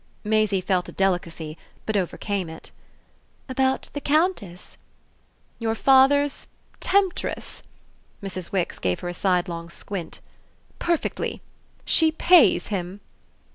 Maisie 0.23 0.61
felt 0.61 0.89
a 0.89 0.91
delicacy 0.91 1.59
but 1.85 1.95
overcame 1.95 2.49
it. 2.49 2.71
"About 3.47 3.91
the 3.93 4.01
Countess?" 4.01 4.75
"Your 5.59 5.75
father's 5.75 6.47
temptress?" 6.79 7.61
Mrs. 8.23 8.51
Wix 8.51 8.79
gave 8.79 9.01
her 9.01 9.09
a 9.09 9.13
sidelong 9.13 9.69
squint. 9.69 10.19
"Perfectly. 10.79 11.39
She 11.85 12.11
pays 12.11 12.69
him!" 12.69 12.99